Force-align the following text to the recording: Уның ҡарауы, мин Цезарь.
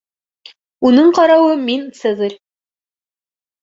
Уның 0.91 1.13
ҡарауы, 1.19 1.53
мин 1.69 1.87
Цезарь. 2.01 2.39